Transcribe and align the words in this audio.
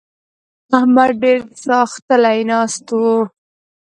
احمد 0.77 1.11
ډېر 1.23 1.39
ساختلی 1.65 2.39
ناست 2.49 2.85
وو. 3.01 3.17